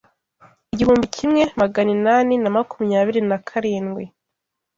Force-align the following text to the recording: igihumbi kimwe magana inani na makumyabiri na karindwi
igihumbi 0.73 1.05
kimwe 1.15 1.41
magana 1.61 1.89
inani 1.97 2.35
na 2.43 2.49
makumyabiri 2.55 3.19
na 3.29 3.37
karindwi 3.47 4.03